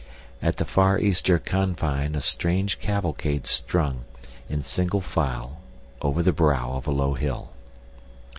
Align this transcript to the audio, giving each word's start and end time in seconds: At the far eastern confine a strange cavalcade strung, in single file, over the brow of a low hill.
At 0.41 0.57
the 0.57 0.65
far 0.65 0.97
eastern 0.97 1.39
confine 1.45 2.15
a 2.15 2.21
strange 2.21 2.79
cavalcade 2.79 3.45
strung, 3.45 4.05
in 4.49 4.63
single 4.63 5.01
file, 5.01 5.59
over 6.01 6.23
the 6.23 6.33
brow 6.33 6.71
of 6.73 6.87
a 6.87 6.91
low 6.91 7.13
hill. 7.13 7.51